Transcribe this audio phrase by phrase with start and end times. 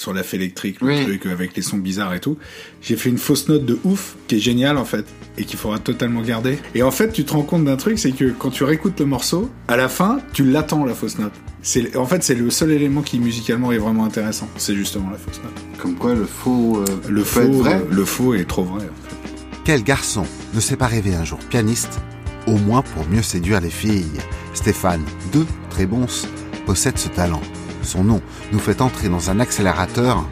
[0.00, 2.38] sur la électrique, le truc avec les sons bizarres et tout.
[2.82, 5.04] J'ai fait une fausse note de ouf qui est géniale en fait
[5.38, 6.58] et qu'il faudra totalement garder.
[6.74, 9.06] Et en fait, tu te rends compte d'un truc, c'est que quand tu réécoutes le
[9.06, 11.32] morceau, à la fin, tu l'attends la fausse note.
[11.62, 14.48] C'est en fait c'est le seul élément qui musicalement est vraiment intéressant.
[14.56, 15.78] C'est justement la fausse note.
[15.78, 17.74] Comme quoi le faux euh, le faux vrai.
[17.74, 18.84] Euh, le faux est trop vrai.
[18.84, 19.16] En fait.
[19.64, 20.24] Quel garçon
[20.54, 22.00] ne s'est pas rêvé un jour pianiste,
[22.46, 24.20] au moins pour mieux séduire les filles?
[24.54, 26.26] Stéphane, de très bons,
[26.64, 27.42] possède ce talent.
[27.82, 28.20] Son nom
[28.52, 30.24] nous fait entrer dans un accélérateur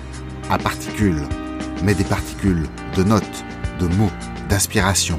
[0.51, 1.23] à particules,
[1.83, 2.67] mais des particules
[2.97, 3.45] de notes,
[3.81, 4.11] de mots,
[4.49, 5.19] d'inspiration,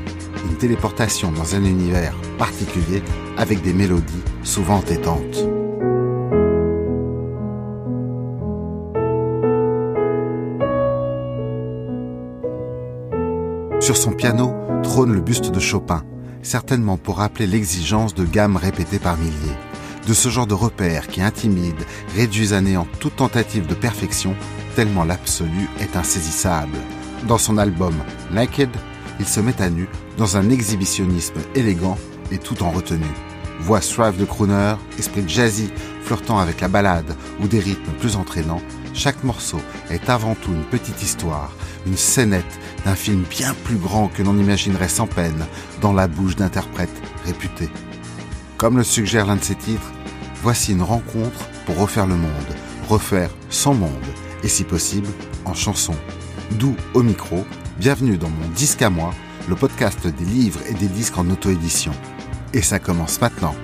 [0.50, 3.04] une téléportation dans un univers particulier
[3.38, 5.48] avec des mélodies souvent étantes.
[13.82, 14.54] Sur son piano
[14.84, 16.04] trône le buste de Chopin,
[16.42, 19.58] certainement pour rappeler l'exigence de gammes répétées par milliers
[20.08, 21.86] de ce genre de repères qui intimident,
[22.16, 24.36] réduisent à néant toute tentative de perfection,
[24.76, 26.78] tellement l'absolu est insaisissable.
[27.28, 27.94] Dans son album
[28.32, 28.70] Naked,
[29.20, 31.98] il se met à nu dans un exhibitionnisme élégant
[32.32, 33.06] et tout en retenue.
[33.60, 35.70] Voix suave de crooner, esprit jazzy,
[36.02, 38.62] flirtant avec la balade ou des rythmes plus entraînants,
[38.94, 41.52] chaque morceau est avant tout une petite histoire,
[41.86, 45.46] une scénette d'un film bien plus grand que l'on imaginerait sans peine
[45.82, 46.90] dans la bouche d'interprètes
[47.26, 47.70] réputés.
[48.60, 49.90] Comme le suggère l'un de ses titres,
[50.44, 52.30] voici une rencontre pour refaire le monde,
[52.90, 53.90] refaire son monde,
[54.44, 55.08] et si possible,
[55.46, 55.96] en chanson.
[56.60, 57.46] D'où au micro,
[57.80, 59.14] bienvenue dans mon disque à moi,
[59.48, 61.94] le podcast des livres et des disques en auto-édition.
[62.54, 63.56] Et ça commence maintenant.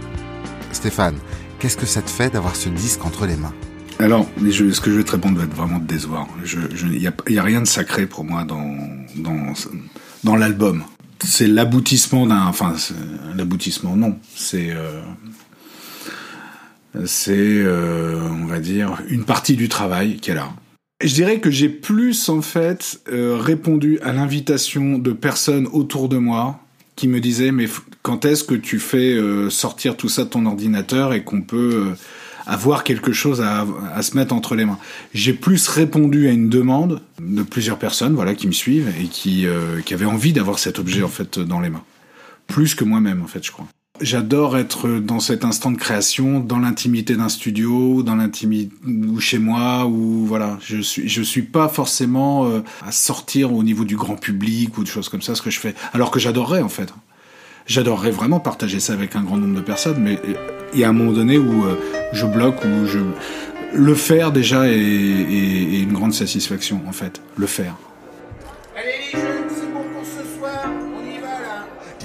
[0.72, 1.18] Stéphane,
[1.60, 3.54] qu'est-ce que ça te fait d'avoir ce disque entre les mains?
[4.00, 6.26] Alors, ce que je vais te répondre va être vraiment décevant.
[6.46, 10.86] Il n'y a, rien de sacré pour moi dans l'album.
[11.26, 12.46] C'est l'aboutissement d'un...
[12.46, 12.76] Enfin,
[13.36, 14.18] l'aboutissement, non.
[14.36, 14.72] C'est...
[14.72, 15.02] Euh,
[17.06, 20.50] c'est, euh, on va dire, une partie du travail est là.
[21.04, 26.18] Je dirais que j'ai plus en fait euh, répondu à l'invitation de personnes autour de
[26.18, 26.62] moi
[26.96, 27.66] qui me disaient mais
[28.02, 31.92] quand est-ce que tu fais sortir tout ça de ton ordinateur et qu'on peut
[32.46, 34.80] avoir quelque chose à, à, se mettre entre les mains.
[35.14, 39.46] J'ai plus répondu à une demande de plusieurs personnes, voilà, qui me suivent et qui,
[39.86, 41.84] qui avaient envie d'avoir cet objet en fait dans les mains,
[42.48, 43.68] plus que moi-même en fait, je crois.
[44.02, 49.40] J'adore être dans cet instant de création, dans l'intimité d'un studio, dans l'intimité ou chez
[49.40, 50.58] moi, ou voilà.
[50.62, 54.84] Je suis, je suis pas forcément euh, à sortir au niveau du grand public ou
[54.84, 55.76] de choses comme ça, ce que je fais.
[55.94, 56.94] Alors que j'adorerais en fait.
[57.68, 60.20] J'adorerais vraiment partager ça avec un grand nombre de personnes, mais
[60.74, 61.76] il y a un moment donné où euh,
[62.14, 63.00] je bloque, où je
[63.74, 67.22] le faire déjà est, est une grande satisfaction en fait.
[67.36, 67.76] Le faire.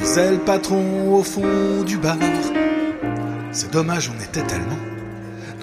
[0.03, 2.17] C'est le patron au fond du bar.
[3.53, 4.79] C'est dommage, on était tellement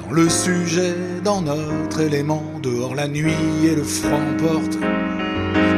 [0.07, 2.43] dans le sujet, dans notre élément.
[2.63, 3.33] Dehors la nuit
[3.65, 4.77] et le froid emporte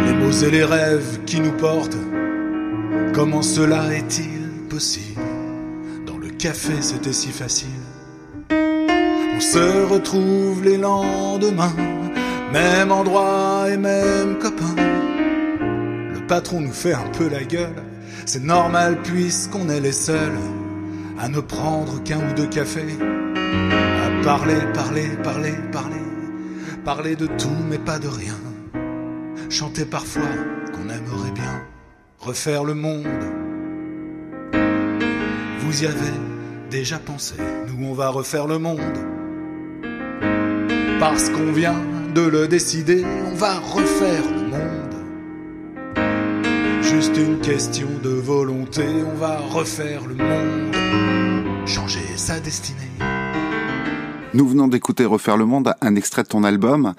[0.05, 1.97] les mots et les rêves qui nous portent.
[3.19, 5.19] Comment cela est-il possible
[6.07, 7.67] Dans le café, c'était si facile.
[8.49, 11.75] On se retrouve les lendemains,
[12.53, 14.73] même endroit et même copain.
[16.13, 17.83] Le patron nous fait un peu la gueule
[18.25, 20.39] c'est normal puisqu'on est les seuls
[21.19, 26.05] à ne prendre qu'un ou deux cafés, à parler, parler, parler, parler,
[26.85, 28.39] parler de tout mais pas de rien,
[29.49, 30.31] chanter parfois
[30.71, 31.63] qu'on aimerait bien,
[32.19, 33.07] refaire le monde.
[35.59, 36.13] Vous y avez
[36.69, 37.35] déjà pensé,
[37.67, 38.79] nous on va refaire le monde.
[40.99, 41.81] Parce qu'on vient
[42.13, 44.89] de le décider, on va refaire le monde
[46.89, 50.75] juste une question de volonté, on va refaire le monde,
[51.67, 52.89] changer sa destinée.
[54.33, 56.93] Nous venons d'écouter Refaire le monde, un extrait de ton album.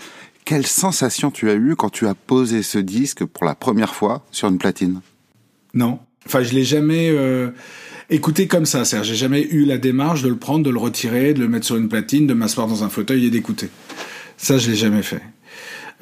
[0.51, 4.27] Quelle sensation tu as eue quand tu as posé ce disque pour la première fois
[4.33, 5.01] sur une platine?
[5.75, 6.01] Non.
[6.27, 7.51] Enfin, je l'ai jamais euh,
[8.11, 8.85] écouté comme ça.
[8.85, 11.67] cest j'ai jamais eu la démarche de le prendre, de le retirer, de le mettre
[11.67, 13.69] sur une platine, de m'asseoir dans un fauteuil et d'écouter.
[14.39, 15.23] Ça, je l'ai jamais fait.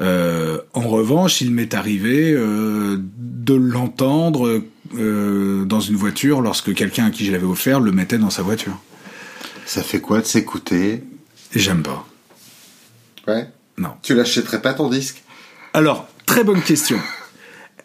[0.00, 4.62] Euh, en revanche, il m'est arrivé euh, de l'entendre
[4.94, 8.40] euh, dans une voiture lorsque quelqu'un à qui je l'avais offert le mettait dans sa
[8.40, 8.81] voiture.
[9.67, 11.05] Ça fait quoi de s'écouter?
[11.55, 12.08] J'aime pas.
[13.26, 13.46] Ouais.
[13.78, 13.94] Non.
[14.02, 15.22] Tu l'achèterais pas ton disque?
[15.72, 16.98] Alors, très bonne question.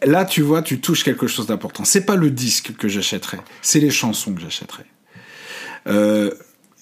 [0.05, 1.85] Là, tu vois, tu touches quelque chose d'important.
[1.85, 4.85] C'est pas le disque que j'achèterais, c'est les chansons que j'achèterais.
[5.87, 6.31] Euh,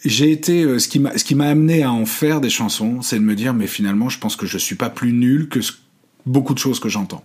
[0.04, 3.02] j'ai été euh, ce qui m'a ce qui m'a amené à en faire des chansons,
[3.02, 5.60] c'est de me dire mais finalement je pense que je suis pas plus nul que
[6.26, 7.24] beaucoup de choses que j'entends.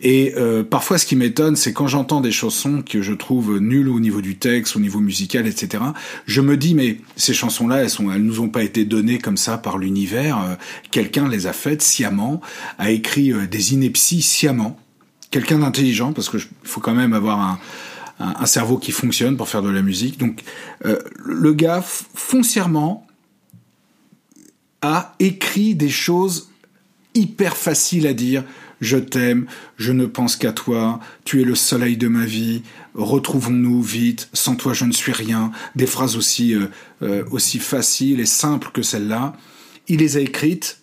[0.00, 3.88] Et euh, parfois, ce qui m'étonne, c'est quand j'entends des chansons que je trouve nulles
[3.88, 5.82] au niveau du texte, au niveau musical, etc.
[6.26, 9.78] Je me dis, mais ces chansons-là, elles nous ont pas été données comme ça par
[9.78, 10.38] l'univers.
[10.38, 10.54] Euh,
[10.90, 12.40] quelqu'un les a faites sciemment,
[12.78, 14.78] a écrit euh, des inepties sciemment.
[15.30, 17.58] Quelqu'un d'intelligent, parce que faut quand même avoir un,
[18.20, 20.16] un, cerveau qui fonctionne pour faire de la musique.
[20.16, 20.44] Donc,
[20.84, 23.04] le gars foncièrement
[24.80, 26.50] a écrit des choses
[27.14, 28.44] hyper faciles à dire
[28.80, 32.62] je t'aime, je ne pense qu'à toi, tu es le soleil de ma vie,
[32.94, 36.66] retrouvons-nous vite, sans toi je ne suis rien, des phrases aussi, euh,
[37.02, 39.34] euh, aussi faciles et simples que celle-là.
[39.88, 40.80] Il les a écrites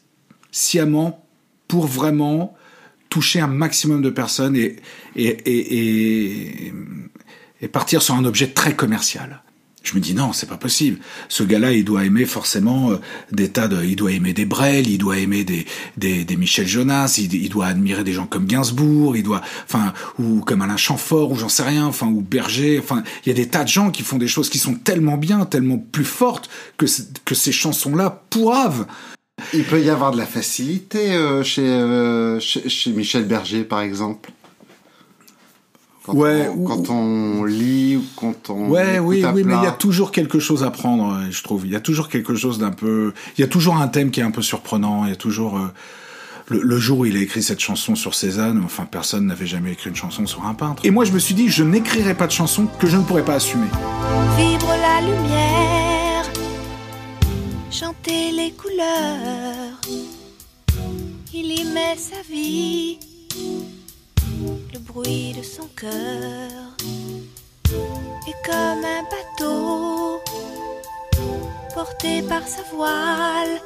[0.51, 1.25] sciemment
[1.67, 2.55] pour vraiment
[3.09, 4.77] toucher un maximum de personnes et,
[5.15, 6.73] et, et,
[7.61, 9.43] et partir sur un objet très commercial.
[9.83, 10.99] Je me dis non, c'est pas possible.
[11.27, 12.97] Ce gars-là, il doit aimer forcément euh,
[13.31, 15.65] des tas de, il doit aimer des Brel, il doit aimer des
[15.97, 19.93] des, des Michel Jonas, il, il, doit admirer des gens comme Gainsbourg, il doit, enfin,
[20.19, 23.35] ou comme Alain Chamfort, ou j'en sais rien, enfin, ou Berger, enfin, il y a
[23.35, 26.49] des tas de gens qui font des choses qui sont tellement bien, tellement plus fortes
[26.77, 26.85] que
[27.25, 28.85] que ces chansons-là pourravent.
[29.53, 33.81] Il peut y avoir de la facilité euh, chez, euh, chez chez Michel Berger, par
[33.81, 34.31] exemple.
[36.03, 39.55] Quand ouais, on, quand on lit ou quand on ouais oui à oui plat.
[39.55, 41.65] mais il y a toujours quelque chose à prendre euh, je trouve.
[41.67, 44.19] Il y a toujours quelque chose d'un peu il y a toujours un thème qui
[44.19, 45.05] est un peu surprenant.
[45.05, 45.67] Il y a toujours euh,
[46.47, 49.73] le, le, jour où il a écrit cette chanson sur Cézanne enfin personne n'avait jamais
[49.73, 50.83] écrit une chanson sur un peintre.
[50.83, 53.25] Et moi je me suis dit je n'écrirai pas de chanson que je ne pourrais
[53.25, 53.67] pas assumer.
[54.37, 55.81] Vivre la lumière
[57.71, 59.79] chanter les couleurs.
[61.33, 62.99] Il y met sa vie
[64.73, 66.51] le bruit de son cœur
[68.27, 70.21] est comme un bateau
[71.73, 73.61] porté par sa voile.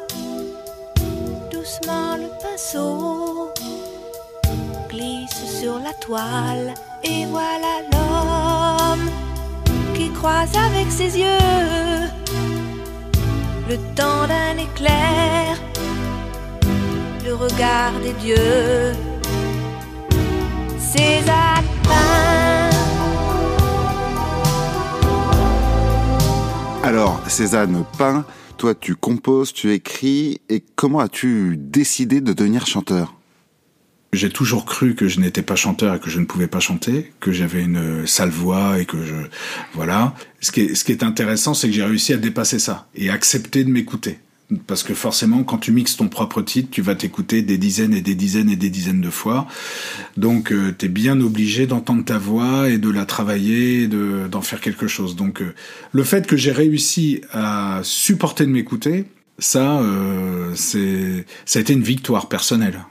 [1.51, 3.51] Doucement le pinceau
[4.89, 6.73] glisse sur la toile
[7.03, 9.09] et voilà l'homme
[9.95, 12.09] qui croise avec ses yeux
[13.69, 15.57] le temps d'un éclair,
[17.25, 19.14] le regard des dieux.
[20.95, 21.65] Cézanne
[26.83, 28.25] Alors, Cézanne peint,
[28.57, 33.13] toi tu composes, tu écris, et comment as-tu décidé de devenir chanteur?
[34.13, 37.11] J'ai toujours cru que je n'étais pas chanteur et que je ne pouvais pas chanter,
[37.19, 39.15] que j'avais une sale voix et que je
[39.73, 40.13] voilà.
[40.39, 43.09] Ce qui est, ce qui est intéressant, c'est que j'ai réussi à dépasser ça et
[43.09, 44.19] accepter de m'écouter.
[44.67, 48.01] Parce que forcément, quand tu mixes ton propre titre, tu vas t'écouter des dizaines et
[48.01, 49.47] des dizaines et des dizaines de fois.
[50.17, 54.41] Donc, euh, tu es bien obligé d'entendre ta voix et de la travailler, de, d'en
[54.41, 55.15] faire quelque chose.
[55.15, 55.55] Donc, euh,
[55.91, 59.05] le fait que j'ai réussi à supporter de m'écouter,
[59.39, 62.85] ça, euh, c'est, ça a été une victoire personnelle.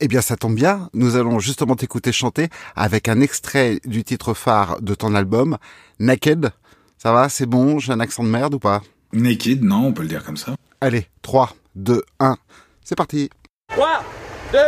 [0.00, 0.90] Eh bien, ça tombe bien.
[0.92, 5.56] Nous allons justement t'écouter chanter avec un extrait du titre phare de ton album,
[6.00, 6.50] Naked.
[6.98, 8.82] Ça va, c'est bon, j'ai un accent de merde ou pas?
[9.12, 10.54] Naked, non, on peut le dire comme ça.
[10.80, 12.36] Allez, 3, 2, 1,
[12.84, 13.30] c'est parti.
[13.68, 14.04] 3,
[14.52, 14.58] 2,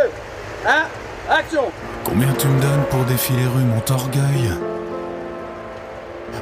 [0.67, 0.85] 1,
[1.29, 1.63] action.
[2.03, 4.51] Combien tu me donnes pour défiler rue Montorgueil?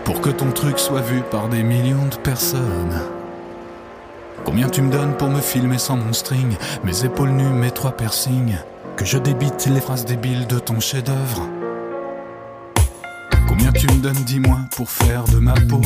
[0.05, 3.01] Pour que ton truc soit vu par des millions de personnes.
[4.45, 6.55] Combien tu me donnes pour me filmer sans mon string
[6.85, 8.55] Mes épaules nues, mes trois piercings?
[8.95, 11.47] Que je débite les phrases débiles de ton chef-d'œuvre?
[13.47, 15.81] Combien tu me donnes, dis-moi, pour faire de ma peau?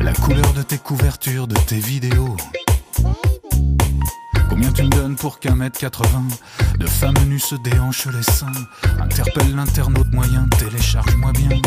[0.00, 2.36] La couleur de tes couvertures, de tes vidéos.
[4.48, 6.28] Combien tu me donnes pour qu'un mètre 80
[6.78, 8.46] de femmes nues se déhanchent les seins
[9.00, 11.60] Interpelle l'internaute moyen, télécharge-moi bien.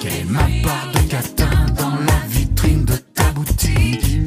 [0.00, 4.20] Quelle est ma part de catin dans la vitrine de ta boutique?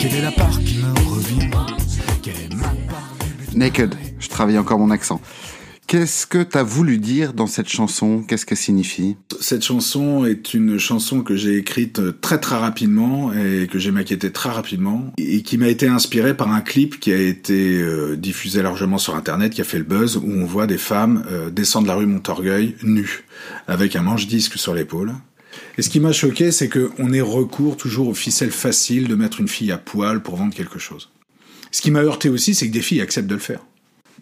[0.00, 1.50] Quelle est la part qui me revient?
[2.22, 3.12] Quelle est ma part
[3.54, 5.20] Naked, je travaille encore mon accent.
[5.94, 8.24] Qu'est-ce que t'as voulu dire dans cette chanson?
[8.26, 9.16] Qu'est-ce qu'elle signifie?
[9.40, 14.32] Cette chanson est une chanson que j'ai écrite très très rapidement et que j'ai maquettée
[14.32, 18.60] très rapidement et qui m'a été inspirée par un clip qui a été euh, diffusé
[18.60, 21.86] largement sur internet, qui a fait le buzz, où on voit des femmes euh, descendre
[21.86, 23.22] la rue Montorgueil nues,
[23.68, 25.12] avec un manche-disque sur l'épaule.
[25.78, 29.38] Et ce qui m'a choqué, c'est qu'on ait recours toujours aux ficelles faciles de mettre
[29.38, 31.12] une fille à poil pour vendre quelque chose.
[31.70, 33.60] Ce qui m'a heurté aussi, c'est que des filles acceptent de le faire.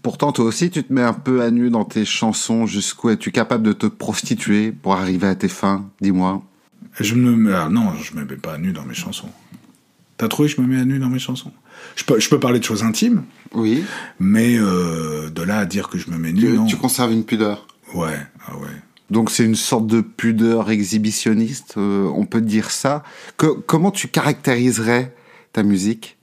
[0.03, 2.67] Pourtant, toi aussi, tu te mets un peu à nu dans tes chansons.
[2.67, 5.89] Jusqu'où es-tu capable de te prostituer pour arriver à tes fins?
[6.01, 6.43] Dis-moi.
[6.99, 9.31] Je me mets, non, je me mets pas à nu dans mes chansons.
[10.17, 11.53] T'as trouvé que je me mets à nu dans mes chansons?
[11.97, 13.23] Je peux, je peux parler de choses intimes,
[13.55, 13.83] Oui.
[14.21, 16.67] mais euh, de là à dire que je me mets nu, Tu, non.
[16.67, 17.67] tu conserves une pudeur.
[17.95, 18.69] Ouais, ah ouais.
[19.11, 23.03] Donc c'est une sorte de pudeur exhibitionniste, euh, on peut dire ça.
[23.37, 25.15] Que, comment tu caractériserais
[25.53, 26.17] ta musique?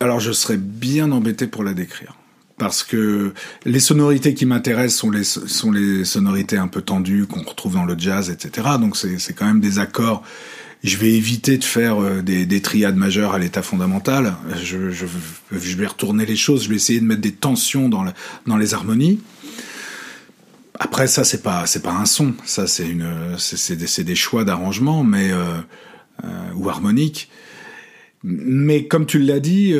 [0.00, 2.16] Alors je serais bien embêté pour la décrire.
[2.62, 7.42] Parce que les sonorités qui m'intéressent sont les, sont les sonorités un peu tendues qu'on
[7.42, 8.68] retrouve dans le jazz, etc.
[8.80, 10.22] Donc c'est quand même des accords
[10.84, 14.34] je vais éviter de faire euh, des, des triades majeures à l'état fondamental.
[14.62, 16.64] Je, vais retourner les choses.
[16.64, 18.12] Je vais essayer de mettre des tensions dans, le,
[18.46, 19.20] dans les harmonies.
[20.78, 22.34] Après ça, c'est pas c'est pas un son.
[22.44, 25.58] Ça, c'est une c'est des, des choix d'arrangement, mais euh,
[26.22, 27.28] euh, ou harmonique.
[28.22, 29.74] Mais comme tu l'as dit,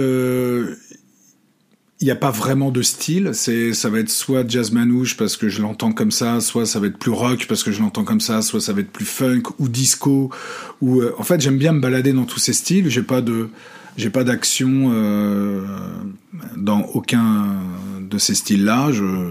[2.03, 3.31] il n'y a pas vraiment de style.
[3.33, 6.81] C'est, ça va être soit jazz manouche parce que je l'entends comme ça, soit ça
[6.81, 9.05] va être plus rock parce que je l'entends comme ça, soit ça va être plus
[9.05, 10.29] funk ou disco.
[10.81, 12.91] Ou euh, en fait, j'aime bien me balader dans tous ces styles.
[12.91, 13.51] J'ai pas de,
[13.97, 15.65] j'ai pas d'action euh,
[16.57, 17.61] dans aucun
[18.01, 18.91] de ces styles-là.
[18.91, 19.31] Je,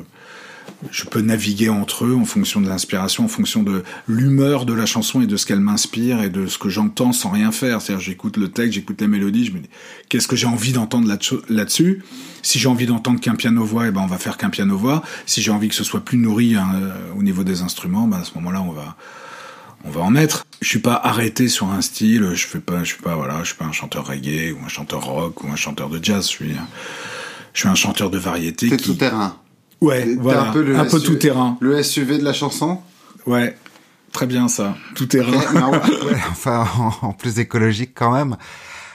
[0.89, 4.85] je peux naviguer entre eux en fonction de l'inspiration, en fonction de l'humeur de la
[4.85, 7.81] chanson et de ce qu'elle m'inspire et de ce que j'entends sans rien faire.
[7.81, 9.69] C'est-à-dire, j'écoute le texte, j'écoute les mélodies, je me dis,
[10.09, 11.07] qu'est-ce que j'ai envie d'entendre
[11.50, 12.03] là-dessus?
[12.41, 15.03] Si j'ai envie d'entendre qu'un piano-voix, eh ben, on va faire qu'un piano-voix.
[15.25, 18.17] Si j'ai envie que ce soit plus nourri hein, euh, au niveau des instruments, ben,
[18.17, 18.97] à ce moment-là, on va,
[19.83, 20.45] on va en mettre.
[20.61, 23.50] Je suis pas arrêté sur un style, je fais pas, je suis pas, voilà, je
[23.50, 26.29] suis pas un chanteur reggae ou un chanteur rock ou un chanteur de jazz, je
[26.29, 26.55] suis,
[27.53, 28.69] je suis un chanteur de variété.
[28.69, 29.38] T'es tout terrain.
[29.81, 31.57] Ouais, voilà, un peu, un peu tout terrain.
[31.59, 32.79] Le SUV de la chanson
[33.25, 33.55] Ouais,
[34.11, 35.31] très bien ça, tout terrain.
[35.31, 36.67] ouais, enfin,
[37.01, 38.38] en, plus écologique quand même.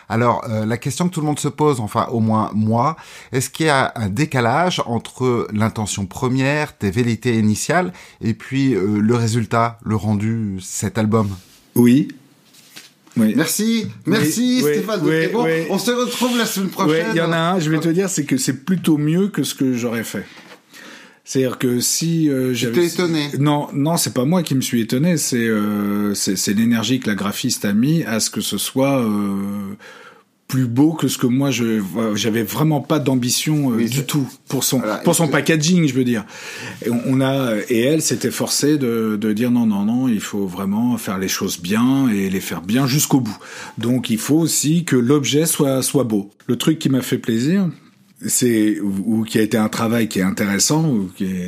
[0.09, 2.97] Alors, euh, la question que tout le monde se pose, enfin au moins moi,
[3.33, 9.01] est-ce qu'il y a un décalage entre l'intention première, tes vérités initiales, et puis euh,
[9.01, 11.29] le résultat, le rendu, cet album?
[11.75, 12.09] Oui.
[13.17, 13.33] Oui.
[13.35, 15.01] Merci, merci Stéphane.
[15.01, 17.07] bon, on se retrouve la semaine prochaine.
[17.13, 19.43] Il y en a un, je vais te dire, c'est que c'est plutôt mieux que
[19.43, 20.27] ce que j'aurais fait.
[21.27, 23.31] C'est-à-dire que si euh, j'avais étonné.
[23.41, 27.17] Non, non, c'est pas moi qui me suis étonné, c'est euh, c'est l'énergie que la
[27.17, 29.75] graphiste a mis à ce que ce soit euh,
[30.47, 31.83] plus beau que ce que moi je
[32.15, 36.25] j'avais vraiment pas d'ambition euh, du tout pour son pour son packaging, je veux dire.
[36.85, 40.47] Et on, a et elle s'était forcée de de dire non non non, il faut
[40.47, 43.39] vraiment faire les choses bien et les faire bien jusqu'au bout.
[43.79, 46.31] Donc il faut aussi que l'objet soit soit beau.
[46.47, 47.69] Le truc qui m'a fait plaisir,
[48.25, 50.95] c'est ou, qui a été un travail qui est intéressant,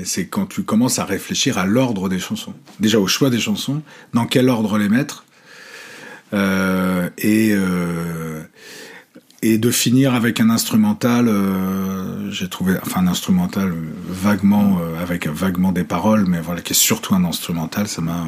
[0.05, 2.55] c'est quand tu commences à réfléchir à l'ordre des chansons.
[2.79, 3.83] Déjà au choix des chansons,
[4.13, 5.25] dans quel ordre les mettre,
[6.35, 8.43] euh, et euh,
[9.41, 11.29] et de finir avec un instrumental.
[11.29, 13.73] Euh, j'ai trouvé, enfin un instrumental
[14.07, 17.89] vaguement euh, avec vaguement des paroles, mais voilà qui est surtout un instrumental.
[17.89, 18.27] Ça m'a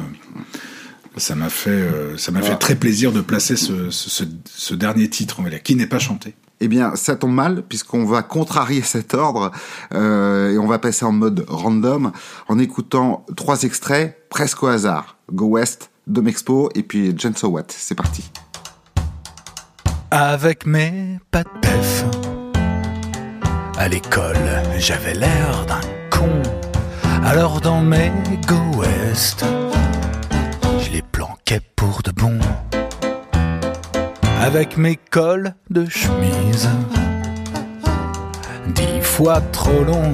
[1.17, 5.09] ça m'a fait euh, ça m'a fait très plaisir de placer ce, ce, ce dernier
[5.09, 6.33] titre, on va dire, qui n'est pas chanté.
[6.63, 9.51] Eh bien, ça tombe mal puisqu'on va contrarier cet ordre
[9.93, 12.11] euh, et on va passer en mode random
[12.47, 15.17] en écoutant trois extraits presque au hasard.
[15.33, 17.65] Go West, Dom Expo et puis Jen So What.
[17.69, 18.31] C'est parti.
[20.11, 21.47] Avec mes pattes
[23.77, 24.37] à l'école,
[24.77, 26.29] j'avais l'air d'un con.
[27.23, 28.11] Alors dans mes
[28.47, 29.43] Go West,
[30.79, 32.37] je les planquais pour de bon
[34.41, 36.67] avec mes cols de chemise.
[38.73, 40.11] Dix fois trop long,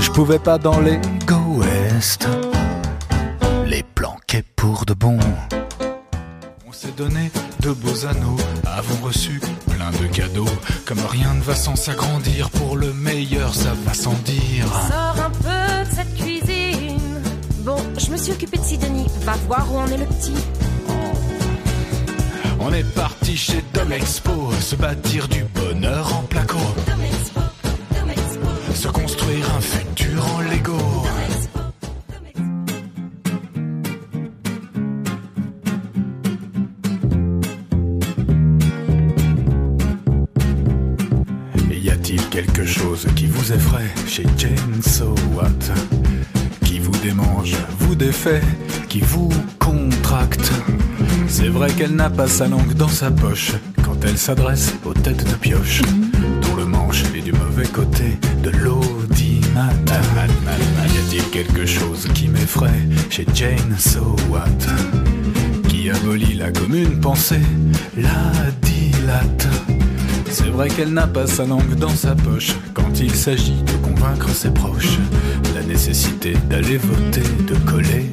[0.00, 2.26] je pouvais pas dans les Go West
[3.66, 5.18] les planquer pour de bon.
[6.66, 10.48] On s'est donné de beaux anneaux, avons reçu plein de cadeaux.
[10.86, 14.66] Comme rien ne va sans s'agrandir, pour le meilleur ça va sans dire.
[14.88, 16.98] Sors un peu de cette cuisine.
[17.58, 20.32] Bon, je me suis occupé de Sidonie, va voir où en est le petit.
[22.62, 26.58] On est parti chez Dom Expo, se bâtir du bonheur en placo.
[28.74, 30.76] Se construire un futur en Lego.
[41.70, 45.14] Y a-t-il quelque chose qui vous effraie chez Jane So
[46.66, 48.42] Qui vous démange, vous défait,
[48.90, 50.52] qui vous contracte?
[51.30, 53.52] C'est vrai qu'elle n'a pas sa langue dans sa poche
[53.84, 55.80] quand elle s'adresse aux têtes de pioche,
[56.42, 59.70] dont le manche est du mauvais côté de l'audimat.
[59.86, 64.48] Y a-t-il quelque chose qui m'effraie chez Jane So What
[65.68, 67.42] Qui abolit la commune pensée,
[67.96, 68.32] la
[68.62, 69.46] dilate?
[70.30, 74.30] C'est vrai qu'elle n'a pas sa langue dans sa poche quand il s'agit de convaincre
[74.30, 74.98] ses proches.
[75.54, 78.10] La nécessité d'aller voter, de coller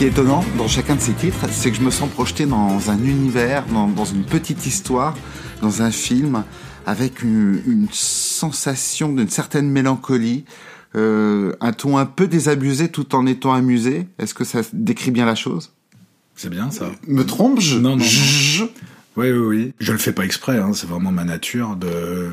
[0.00, 2.90] qui est étonnant dans chacun de ces titres, c'est que je me sens projeté dans
[2.90, 5.14] un univers, dans, une petite histoire,
[5.60, 6.42] dans un film,
[6.86, 10.46] avec une, sensation d'une certaine mélancolie,
[10.96, 14.06] euh, un ton un peu désabusé tout en étant amusé.
[14.18, 15.70] Est-ce que ça décrit bien la chose?
[16.34, 16.90] C'est bien ça.
[17.06, 17.76] Me trompe-je?
[17.76, 18.04] Non, non.
[19.18, 19.74] Oui, oui, oui.
[19.80, 20.70] Je le fais pas exprès, hein.
[20.72, 22.30] c'est vraiment ma nature de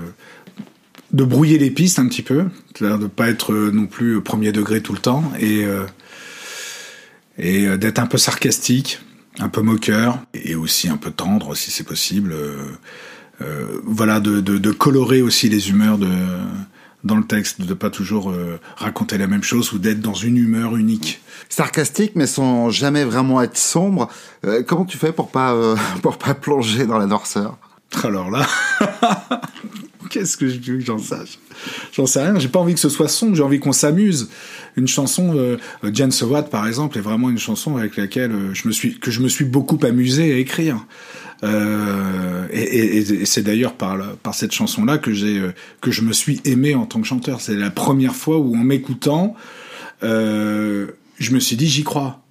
[1.12, 2.46] de brouiller les pistes un petit peu,
[2.82, 5.86] de pas être non plus premier degré tout le temps et euh,
[7.38, 9.00] et euh, d'être un peu sarcastique,
[9.40, 12.34] un peu moqueur et aussi un peu tendre si c'est possible.
[12.34, 12.64] Euh,
[13.42, 16.10] euh, voilà, de, de, de, colorer aussi les humeurs de
[17.04, 20.38] dans le texte, de pas toujours euh, raconter la même chose ou d'être dans une
[20.38, 21.22] humeur unique.
[21.48, 24.10] Sarcastique, mais sans jamais vraiment être sombre.
[24.44, 25.56] Euh, comment tu fais pour pas
[26.02, 27.58] pour pas plonger dans la noirceur?
[28.04, 28.46] Alors là,
[30.10, 31.40] qu'est-ce que je veux que j'en sache?
[31.94, 32.38] J'en sais rien.
[32.40, 33.36] J'ai pas envie que ce soit sombre.
[33.36, 34.30] J'ai envie qu'on s'amuse.
[34.76, 35.58] Une chanson, euh,
[35.94, 39.12] Jan Sowat par exemple, est vraiment une chanson avec laquelle euh, je me suis que
[39.12, 40.86] je me suis beaucoup amusé à écrire.
[41.44, 46.42] Euh, et, c'est d'ailleurs par, par cette chanson-là que j'ai euh, que je me suis
[46.46, 47.42] aimé en tant que chanteur.
[47.42, 49.36] C'est la première fois où en m'écoutant,
[50.02, 50.88] je
[51.32, 52.22] me suis dit j'y crois.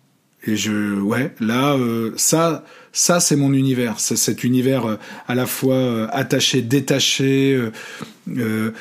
[0.49, 1.77] Et je ouais là
[2.17, 2.65] ça
[2.97, 4.01] ça, c'est mon univers.
[4.01, 4.97] C'est cet univers euh,
[5.29, 7.61] à la fois euh, attaché, détaché,
[8.27, 8.73] euh,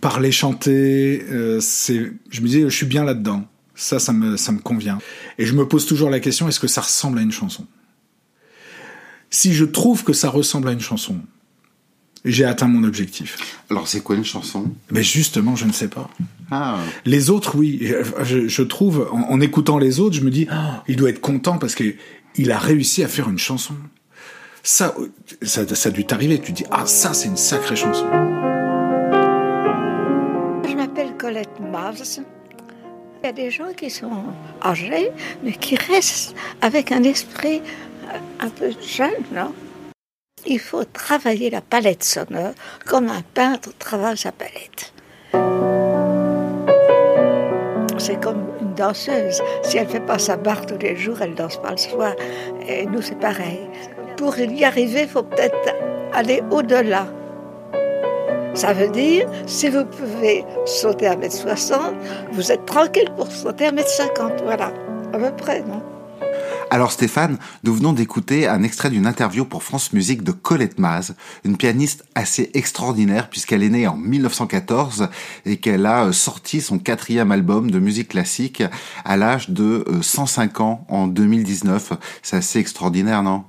[0.00, 1.24] parler, chanter.
[1.60, 3.46] c'est, je me dis, je suis bien là-dedans.
[3.76, 4.98] Ça, ça me, ça me convient.
[5.38, 7.64] Et je me pose toujours la question, est-ce que ça ressemble à une chanson?
[9.30, 11.20] Si je trouve que ça ressemble à une chanson,
[12.24, 13.56] j'ai atteint mon objectif.
[13.70, 14.72] Alors, c'est quoi une chanson?
[14.90, 16.10] Mais justement, je ne sais pas.
[16.50, 16.78] Ah.
[17.04, 17.88] Les autres, oui.
[18.24, 21.76] Je, trouve, en, écoutant les autres, je me dis, oh, il doit être content parce
[21.76, 21.94] que
[22.36, 23.74] il a réussi à faire une chanson.
[24.62, 24.94] Ça,
[25.42, 26.40] ça, ça a dû t'arriver.
[26.40, 28.06] Tu dis, ah, ça, c'est une sacrée chanson.
[30.66, 32.20] Je m'appelle Colette Mars.
[33.22, 34.24] Il y a des gens qui sont
[34.62, 35.10] âgés,
[35.42, 37.62] mais qui restent avec un esprit
[38.40, 39.54] un peu jeune, non?
[40.46, 42.52] Il faut travailler la palette sonore
[42.84, 44.92] comme un peintre travaille sa palette.
[47.98, 49.42] C'est comme danseuse.
[49.62, 52.14] Si elle fait pas sa barre tous les jours, elle danse pas le soir.
[52.68, 53.68] Et nous, c'est pareil.
[54.16, 55.56] Pour y arriver, il faut peut-être
[56.12, 57.06] aller au-delà.
[58.54, 61.76] Ça veut dire, si vous pouvez sauter à 1m60,
[62.32, 64.44] vous êtes tranquille pour sauter à 1m50.
[64.44, 64.72] Voilà,
[65.12, 65.82] à peu près, non?
[66.74, 71.14] Alors Stéphane, nous venons d'écouter un extrait d'une interview pour France Musique de Colette Maz,
[71.44, 75.06] une pianiste assez extraordinaire puisqu'elle est née en 1914
[75.46, 78.64] et qu'elle a euh, sorti son quatrième album de musique classique
[79.04, 81.92] à l'âge de 105 euh, ans en 2019.
[82.24, 83.44] C'est assez extraordinaire, non?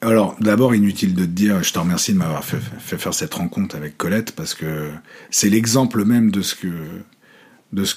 [0.00, 3.76] Alors, d'abord, inutile de te dire, je te remercie de m'avoir fait, faire cette rencontre
[3.76, 4.90] avec Colette parce que
[5.30, 6.66] c'est l'exemple même de ce que,
[7.72, 7.94] de ce,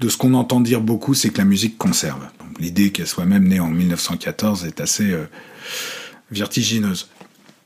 [0.00, 3.46] de ce qu'on entend dire beaucoup, c'est que la musique conserve l'idée qu'elle soit même
[3.46, 5.24] née en 1914 est assez euh,
[6.30, 7.08] vertigineuse.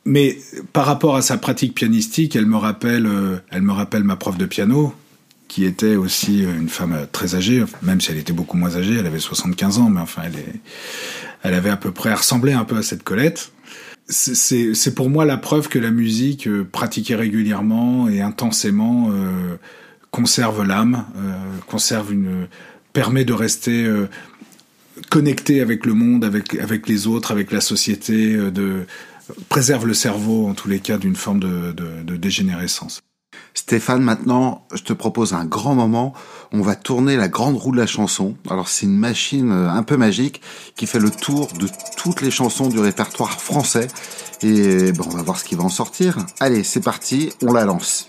[0.05, 0.38] Mais
[0.73, 4.37] par rapport à sa pratique pianistique, elle me rappelle, euh, elle me rappelle ma prof
[4.37, 4.95] de piano,
[5.49, 8.97] qui était aussi euh, une femme très âgée, même si elle était beaucoup moins âgée,
[8.99, 10.61] elle avait 75 ans, mais enfin, elle, est,
[11.42, 13.53] elle avait à peu près ressemblé un peu à cette Colette.
[14.09, 19.11] C'est pour moi la preuve que la musique pratiquée régulièrement et intensément
[20.12, 21.05] conserve l'âme,
[21.66, 22.46] conserve une
[22.92, 23.88] permet de rester
[25.11, 28.87] connecté avec le monde, avec, avec les autres, avec la société, euh, de,
[29.48, 33.01] préserve le cerveau en tous les cas d'une forme de, de, dégénérescence.
[33.55, 36.14] Stéphane, maintenant, je te propose un grand moment.
[36.53, 38.37] On va tourner la grande roue de la chanson.
[38.48, 40.40] Alors, c'est une machine euh, un peu magique
[40.77, 43.88] qui fait le tour de toutes les chansons du répertoire français.
[44.42, 46.16] Et bon, on va voir ce qui va en sortir.
[46.40, 48.09] Allez, c'est parti, on la lance.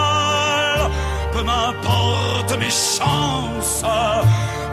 [2.71, 3.83] chances,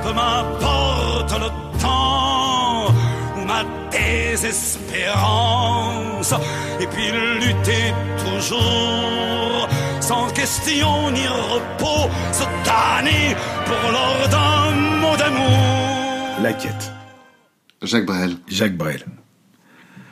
[0.02, 1.48] peu m'importe le
[1.80, 2.92] temps
[3.36, 6.32] ou ma désespérance,
[6.80, 7.92] et puis lutter
[8.24, 9.68] toujours,
[10.00, 16.38] sans question ni repos, se tanner pour l'ordre d'un mot d'amour.
[16.42, 16.92] La quête.
[17.82, 18.36] Jacques Brel.
[18.48, 19.04] Jacques Brel.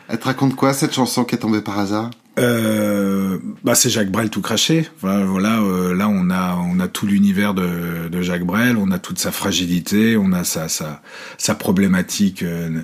[0.08, 2.10] Elle te raconte quoi cette chanson qui est tombée par hasard?
[2.38, 4.88] Euh, bah c'est Jacques Brel tout craché.
[5.00, 8.90] Voilà, voilà euh, là on a on a tout l'univers de, de Jacques Brel, on
[8.90, 11.02] a toute sa fragilité, on a sa sa,
[11.38, 12.82] sa problématique euh,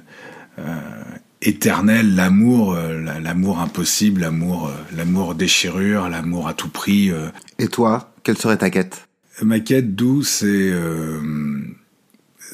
[0.59, 0.81] euh
[1.45, 7.11] éternelle, l'amour, l'amour impossible, l'amour l'amour déchirure, l'amour à tout prix.
[7.59, 9.09] Et toi, quelle serait ta quête?
[9.43, 10.71] Ma quête, d'où c'est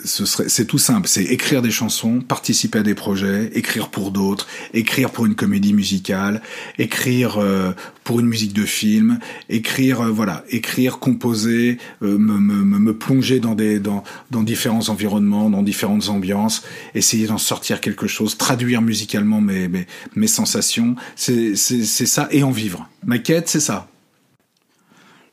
[0.04, 4.11] ce serait, c'est tout simple, c'est écrire des chansons, participer à des projets, écrire pour
[4.11, 6.42] d'autres, écrire pour une comédie musicale,
[6.78, 7.72] écrire euh,
[8.04, 13.40] pour une musique de film, écrire, euh, voilà, écrire, composer, euh, me, me, me, plonger
[13.40, 16.62] dans des, dans, dans différents environnements, dans différentes ambiances,
[16.94, 22.28] essayer d'en sortir quelque chose, traduire musicalement mes, mes, mes sensations, c'est, c'est, c'est ça,
[22.30, 22.88] et en vivre.
[23.04, 23.88] Ma quête, c'est ça.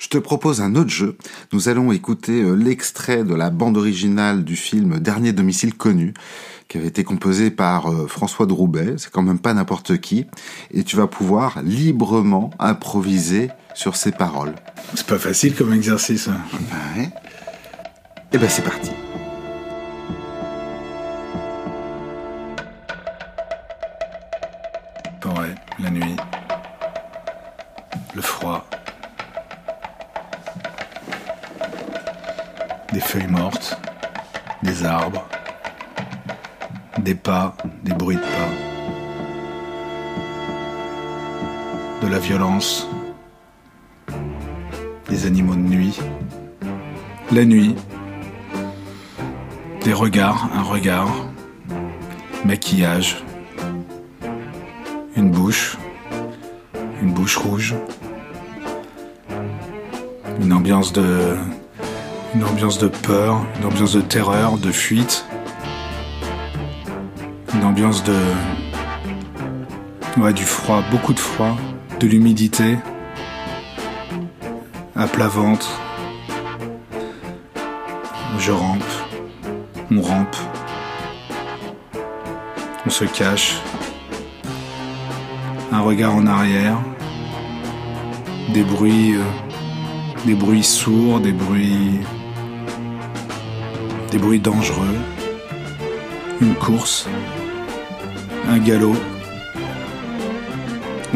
[0.05, 1.17] Je te propose un autre jeu.
[1.51, 6.13] Nous allons écouter euh, l'extrait de la bande originale du film Dernier domicile connu,
[6.67, 8.93] qui avait été composé par euh, François de Roubaix.
[8.97, 10.27] C'est quand même pas n'importe qui.
[10.69, 14.53] Et tu vas pouvoir librement improviser sur ces paroles.
[14.93, 16.27] C'est pas facile comme exercice.
[16.27, 16.37] Hein.
[16.95, 17.05] Ouais.
[17.05, 17.09] Et
[18.33, 18.91] eh ben c'est parti.
[42.15, 42.87] La violence,
[45.09, 45.99] des animaux de nuit,
[47.33, 47.75] la nuit,
[49.83, 51.09] des regards, un regard,
[52.45, 53.21] maquillage,
[55.17, 55.77] une bouche,
[57.01, 57.75] une bouche rouge,
[60.39, 61.35] une ambiance de
[62.33, 65.25] une ambiance de peur, une ambiance de terreur, de fuite,
[67.53, 68.15] une ambiance de...
[70.17, 71.57] Ouais, du froid, beaucoup de froid,
[72.05, 72.77] l'humidité,
[74.95, 75.79] à plat ventre.
[78.39, 78.83] Je rampe,
[79.91, 80.35] on rampe,
[82.85, 83.59] on se cache,
[85.71, 86.77] un regard en arrière,
[88.53, 89.23] des bruits, euh,
[90.25, 91.99] des bruits sourds, des bruits
[94.15, 94.95] des bruits dangereux,
[96.39, 97.05] une course,
[98.47, 98.95] un galop.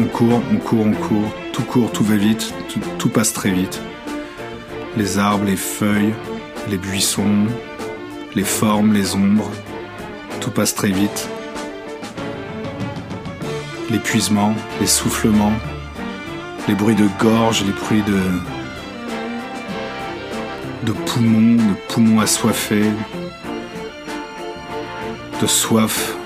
[0.00, 2.54] On court, on court, on court, tout court, tout va vite,
[2.98, 3.82] tout, passe très vite.
[4.96, 6.14] Les arbres, les feuilles,
[6.70, 7.44] les buissons,
[8.34, 9.50] les formes, les ombres,
[10.40, 11.28] tout passe très vite.
[13.90, 15.52] L'épuisement, les soufflements,
[16.66, 18.22] les bruits de gorge, les bruits de,
[20.86, 22.90] de poumons, de poumons assoiffés,
[25.42, 26.16] de soif,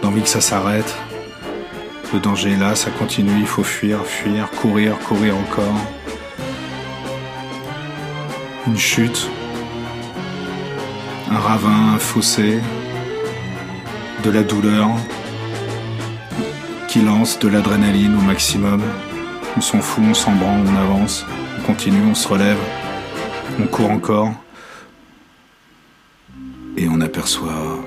[0.00, 0.96] d'envie que ça s'arrête.
[2.12, 5.80] Le danger est là, ça continue, il faut fuir, fuir, courir, courir encore.
[8.66, 9.28] Une chute,
[11.30, 12.60] un ravin, un fossé,
[14.24, 14.88] de la douleur
[16.88, 18.82] qui lance de l'adrénaline au maximum.
[19.56, 21.24] On s'en fout, on s'en on avance,
[21.58, 22.58] on continue, on se relève.
[23.60, 24.32] On court encore
[26.76, 27.80] et on aperçoit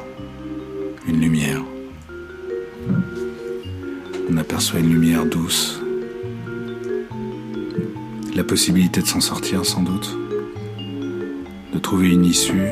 [4.59, 5.79] aperçoit une lumière douce.
[8.35, 10.13] La possibilité de s'en sortir sans doute.
[11.73, 12.67] De trouver une issue.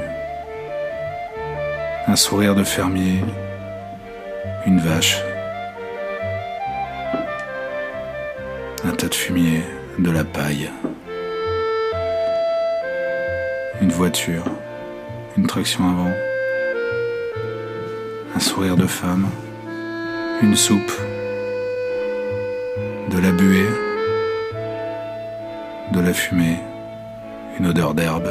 [2.05, 3.21] Un sourire de fermier.
[4.65, 5.17] Une vache.
[8.83, 9.61] Un tas de fumier.
[9.97, 10.69] De la paille
[13.79, 14.43] une voiture,
[15.37, 16.11] une traction avant,
[18.35, 19.27] un sourire de femme,
[20.41, 20.91] une soupe,
[23.09, 23.69] de la buée,
[25.91, 26.57] de la fumée,
[27.59, 28.29] une odeur d'herbe.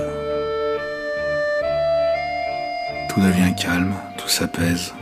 [3.08, 4.94] Tout devient calme, tout s'apaise.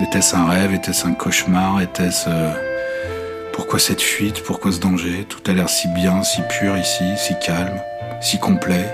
[0.00, 2.28] Était-ce un rêve Était-ce un cauchemar Était-ce...
[2.28, 2.52] Euh,
[3.52, 5.26] pourquoi cette fuite Pourquoi ce danger?
[5.28, 7.80] Tout a l'air si bien, si pur ici, si calme
[8.22, 8.88] si complet,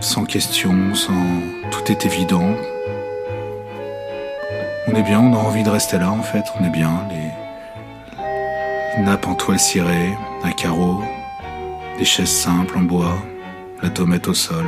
[0.00, 1.12] sans question, sans...
[1.72, 2.54] Tout est évident.
[4.86, 7.08] On est bien, on a envie de rester là en fait, on est bien.
[8.96, 11.02] Les nappes en toile cirée, un carreau,
[11.98, 13.16] des chaises simples en bois,
[13.82, 14.66] la tomate au sol,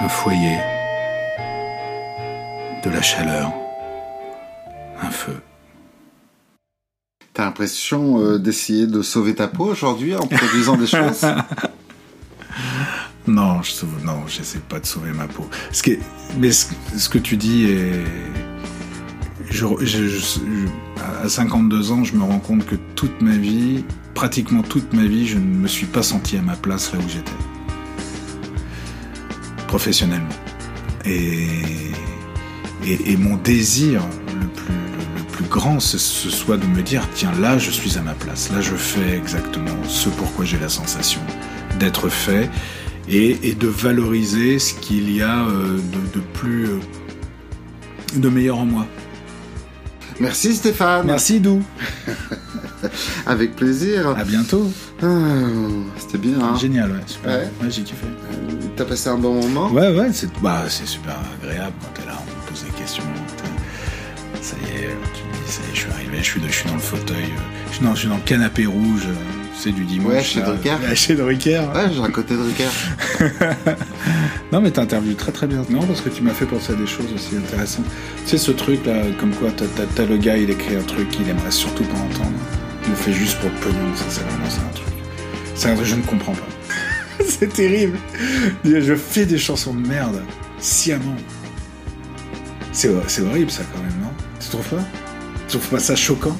[0.00, 0.58] un foyer,
[2.84, 3.52] de la chaleur,
[5.02, 5.40] un feu.
[7.34, 11.24] T'as l'impression euh, d'essayer de sauver ta peau aujourd'hui en produisant des choses?
[13.28, 15.48] Non, je sauve, non, j'essaie pas de sauver ma peau.
[15.70, 15.82] Ce
[16.38, 18.04] mais ce, que tu dis est,
[21.22, 25.26] à 52 ans, je me rends compte que toute ma vie, pratiquement toute ma vie,
[25.26, 27.30] je ne me suis pas senti à ma place là où j'étais.
[29.66, 30.28] Professionnellement.
[31.04, 31.92] Et,
[32.86, 34.02] et, mon désir
[34.40, 34.74] le plus,
[35.18, 38.14] le plus grand, ce, ce soit de me dire, tiens, là, je suis à ma
[38.14, 38.50] place.
[38.50, 41.20] Là, je fais exactement ce pourquoi j'ai la sensation
[41.78, 42.50] d'être fait
[43.08, 46.78] et, et de valoriser ce qu'il y a euh, de, de plus, euh,
[48.16, 48.86] de meilleur en moi.
[50.20, 51.06] Merci Stéphane.
[51.06, 51.62] Merci Dou.
[53.26, 54.08] Avec plaisir.
[54.16, 54.70] À bientôt.
[55.02, 55.06] Ah,
[55.96, 56.40] C'était bien.
[56.40, 57.30] Hein Génial, ouais, super.
[57.38, 57.50] Ouais.
[57.62, 58.06] Ouais, j'ai kiffé.
[58.76, 59.70] T'as passé un bon moment?
[59.70, 63.02] Ouais, ouais, c'est bah, c'est super agréable quand t'es là, on me pose des questions.
[64.40, 66.52] Ça y est, tu te dis, ça y est, je suis arrivé, je suis, je
[66.52, 69.14] suis dans le fauteuil, euh, je suis dans, je suis dans le canapé rouge, euh,
[69.58, 70.12] c'est du dimanche.
[70.12, 70.46] Ouais, chez là.
[70.46, 70.74] Drucker.
[70.88, 71.60] Ouais, chez Drucker.
[71.74, 72.68] Ouais, j'ai un côté de Drucker.
[74.50, 75.62] Non, mais t'interviews très très bien.
[75.68, 77.84] Non, parce que tu m'as fait penser à des choses aussi intéressantes.
[78.24, 80.82] Tu sais, ce truc là, comme quoi t'as, t'as- t'as le gars, il écrit un
[80.82, 82.32] truc qu'il aimerait surtout pas entendre.
[82.84, 84.88] Il le fait juste pour le pognon, ça c'est vraiment ça un truc.
[85.54, 86.46] C'est un truc que je ne comprends pas.
[87.28, 87.98] c'est terrible.
[88.64, 90.22] Je fais des chansons de merde,
[90.58, 91.16] sciemment.
[92.72, 94.10] C'est, c'est horrible ça quand même, non?
[94.40, 94.84] Tu trouves pas?
[95.48, 96.36] Tu trouves pas ça choquant?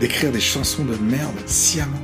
[0.00, 2.00] D'écrire des chansons de merde sciemment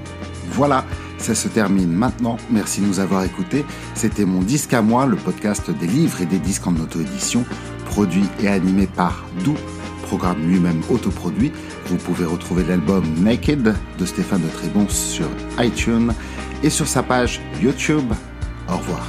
[0.56, 0.86] Voilà,
[1.18, 2.38] ça se termine maintenant.
[2.50, 3.66] Merci de nous avoir écoutés.
[3.94, 7.44] C'était mon disque à moi, le podcast des livres et des disques en auto-édition,
[7.84, 9.54] produit et animé par Dou,
[10.04, 11.52] programme lui-même autoproduit.
[11.88, 16.12] Vous pouvez retrouver l'album Naked de Stéphane de Trébon sur iTunes
[16.62, 18.10] et sur sa page YouTube.
[18.68, 19.06] Au revoir.